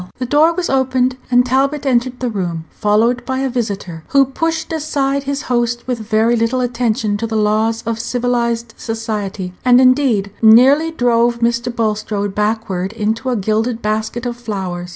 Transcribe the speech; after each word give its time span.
The 0.17 0.25
door 0.25 0.51
was 0.51 0.67
opened, 0.67 1.15
and 1.29 1.45
Talbot 1.45 1.85
entered 1.85 2.13
Page 2.19 2.33
156 2.33 2.33
the 2.33 2.39
room, 2.39 2.65
followed 2.71 3.23
by 3.23 3.37
a 3.37 3.51
visitor, 3.51 4.03
who 4.07 4.25
pushed 4.25 4.73
aside 4.73 5.25
his 5.25 5.43
host 5.43 5.85
with 5.85 5.99
very 5.99 6.35
little 6.35 6.59
attention 6.59 7.17
to 7.17 7.27
the 7.27 7.35
laws 7.35 7.83
of 7.83 7.99
civilized 7.99 8.73
society, 8.77 9.53
and, 9.63 9.79
indeed, 9.79 10.31
nearly 10.41 10.89
drove 10.89 11.41
Mr. 11.41 11.69
Bulstrode 11.71 12.33
backward 12.33 12.93
into 12.93 13.29
a 13.29 13.35
gilded 13.37 13.83
basket 13.83 14.25
of 14.25 14.37
flowers. 14.37 14.89